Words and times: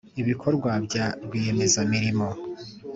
ibikorwa 0.21 0.71
bya 0.85 1.05
rwiyemezamirimo 1.25 2.27